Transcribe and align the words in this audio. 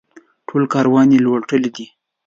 ټول 0.47 0.63
کاروان 0.73 1.07
یې 1.13 1.19
لوټلی 1.25 1.69
دی. 1.75 1.85